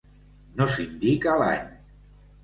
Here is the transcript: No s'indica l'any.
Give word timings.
No 0.61 0.65
s'indica 0.75 1.35
l'any. 1.41 1.69